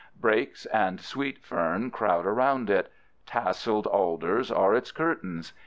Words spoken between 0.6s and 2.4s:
and sweet fern crowd